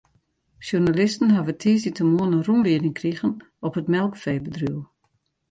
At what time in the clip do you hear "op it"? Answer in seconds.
3.67-3.91